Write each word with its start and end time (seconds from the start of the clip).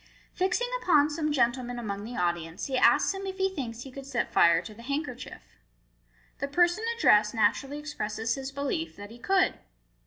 Fixing 0.33 0.69
upon 0.81 1.11
some 1.11 1.31
gentleman 1.31 1.77
among 1.77 2.03
the 2.03 2.17
audience: 2.17 2.65
he 2.65 2.75
asks 2.75 3.13
him 3.13 3.27
if 3.27 3.37
he 3.37 3.53
thinks 3.53 3.81
he 3.83 3.91
could 3.91 4.07
set 4.07 4.33
fire 4.33 4.59
to 4.59 4.73
the 4.73 4.81
handkerchief. 4.81 5.59
The 6.39 6.47
person 6.47 6.83
addressed 6.97 7.35
naturally 7.35 7.77
expresses 7.77 8.33
his 8.33 8.51
belief 8.51 8.95
that 8.95 9.11
he 9.11 9.19
could. 9.19 9.59